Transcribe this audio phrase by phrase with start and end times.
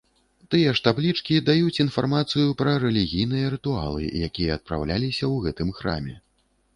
[0.53, 6.15] Тыя ж таблічкі даюць інфармацыю пра рэлігійныя рытуалы, якія адпраўляліся ў гэтым храме.